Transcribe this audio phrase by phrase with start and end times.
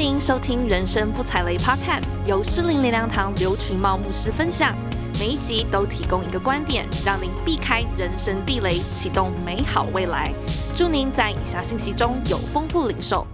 [0.00, 4.74] 您收听《人生不踩雷》Podcast，由诗林灵粮堂刘群茂牧师分享。
[5.18, 10.32] 每一集都提供一个观点，让您避开人生地雷，启动美好未来。
[10.74, 13.26] 祝您在以下信息中有丰富领受。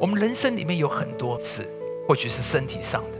[0.00, 1.68] 我们人生里面有很多事，
[2.08, 3.18] 或许是身体上的，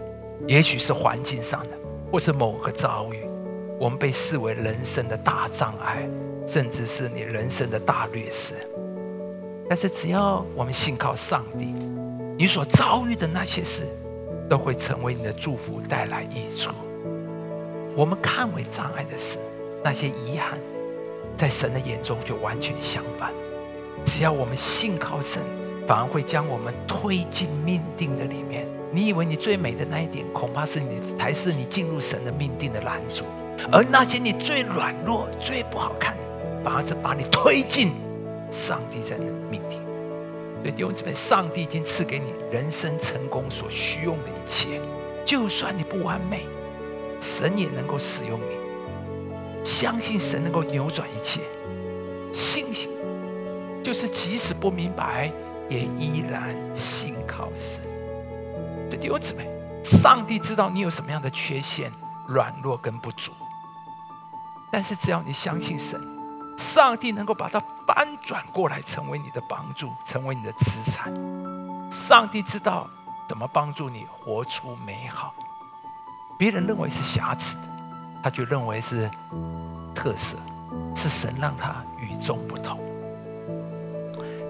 [0.48, 1.78] 也许是环境上的，
[2.10, 3.26] 或是某个遭遇，
[3.78, 6.08] 我们被视为人生的大障碍，
[6.46, 8.54] 甚至是你人生的大劣势。
[9.72, 11.72] 但是只要我们信靠上帝，
[12.36, 13.84] 你所遭遇的那些事，
[14.46, 16.72] 都会成为你的祝福，带来益处。
[17.96, 19.38] 我们看为障碍的事，
[19.82, 20.60] 那些遗憾，
[21.38, 23.32] 在神的眼中就完全相反。
[24.04, 25.42] 只要我们信靠神，
[25.88, 28.68] 反而会将我们推进命定的里面。
[28.90, 33.24] 你以为你最美的那一点，恐怕是你才是你进入神的命定的拦阻；
[33.72, 36.14] 而那些你最软弱、最不好看，
[36.62, 37.92] 反而是把你推进
[38.52, 39.80] 上帝在的命定。
[40.62, 44.78] 对，弟兄姊妹，上帝已经赐给你人生成功所需用的一切。
[45.24, 46.46] 就算你不完美，
[47.18, 49.64] 神也能够使用你。
[49.64, 51.40] 相信神能够扭转一切，
[52.32, 52.90] 信心
[53.82, 55.32] 就是即使不明白，
[55.68, 57.82] 也依然信靠神。
[58.90, 59.48] 对，弟兄姊妹，
[59.82, 61.90] 上帝知道你有什么样的缺陷、
[62.28, 63.32] 软弱跟不足，
[64.70, 65.98] 但是只要你相信神。
[66.56, 71.12] 上帝能够把它翻转过来，成为你的帮助，成为你的资产。
[71.90, 72.88] 上帝知道
[73.28, 75.34] 怎么帮助你活出美好。
[76.38, 77.62] 别人认为是瑕疵的，
[78.22, 79.10] 他就认为是
[79.94, 80.36] 特色，
[80.94, 82.78] 是神让他与众不同。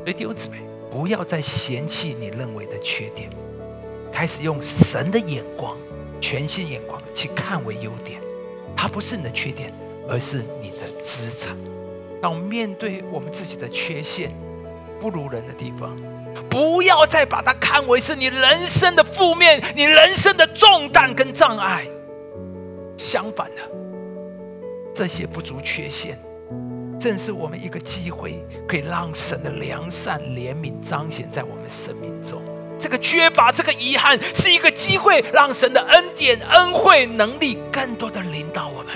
[0.04, 3.30] 所以弟兄姊妹，不要再嫌弃你认为的缺点，
[4.12, 5.76] 开始用神的眼光、
[6.20, 8.20] 全新眼光去看为优点。
[8.76, 9.72] 它不是你的缺点，
[10.08, 11.56] 而是你的资产。
[12.22, 14.30] 当我们面对我们自己的缺陷、
[15.00, 15.90] 不如人的地方，
[16.48, 21.84] 不要再把它看为是你人生的负面、你人生的重担跟障碍。
[22.96, 23.62] 相反的，
[24.94, 26.16] 这些不足缺陷，
[26.96, 32.40] 正是我们一个机会，可以让神的良善、怜悯彰显在我们生命中。
[32.78, 38.94] 这个缺乏、这个遗憾，是一个机会，让神的恩典、恩惠、能力更多的领导我们，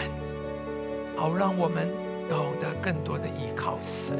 [1.16, 2.05] 好让我们。
[2.28, 4.16] 懂得更多的依靠神，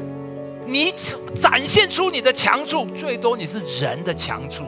[0.65, 0.93] 你
[1.35, 4.63] 展现出你的强处，最多你是人的强处，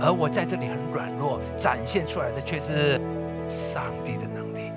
[0.00, 3.00] 而我在这里很软弱，展现出来的却是
[3.48, 4.70] 上帝的能力。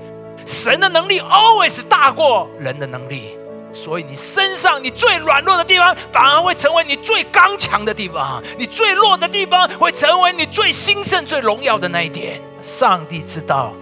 [0.45, 3.37] 神的能力 always 大过人的能力，
[3.71, 12.41] 所以你身上你最软弱的地方，反而会成为你最刚强的地方；你最弱的地方，会成为你最兴盛、最荣耀的那一点。
[12.61, 13.73] 上帝知道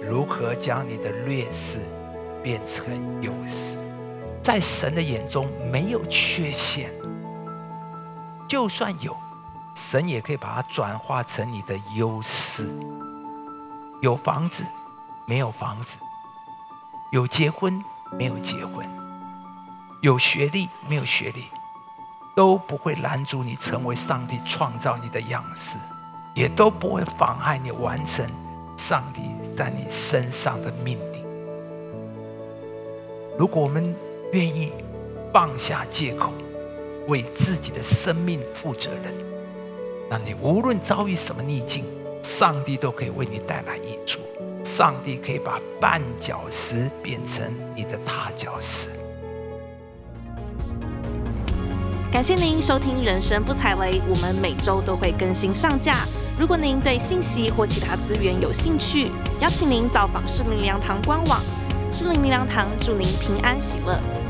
[0.00, 1.80] 如何将你的劣势。
[2.42, 3.76] 变成优势，
[4.42, 6.90] 在神的眼中没有缺陷，
[8.48, 9.16] 就算有，
[9.74, 12.68] 神也可以把它转化成你的优势。
[14.00, 14.64] 有房子，
[15.26, 15.98] 没有房子；
[17.12, 17.82] 有结婚，
[18.18, 18.84] 没有结婚；
[20.00, 21.44] 有学历，没有学历，
[22.34, 25.78] 都不会拦阻你成为上帝创造你的样式，
[26.34, 28.28] 也都不会妨害你完成
[28.76, 30.98] 上帝在你身上的命。
[33.38, 33.94] 如果我们
[34.32, 34.72] 愿意
[35.32, 36.32] 放下借口，
[37.08, 39.12] 为自己的生命负责任，
[40.10, 41.84] 那你无论遭遇什么逆境，
[42.22, 44.20] 上帝都可以为你带来益处。
[44.62, 47.44] 上帝可以把绊脚石变成
[47.74, 48.90] 你的踏脚石。
[52.12, 56.06] 感谢您收听《人生不踩雷》，我们每周都会更新上架。
[56.38, 59.10] 如果您对信息或其他资源有兴趣，
[59.40, 61.40] 邀请您造访圣灵粮堂官网。
[61.94, 64.21] 适龄灵粮堂祝您平安喜乐。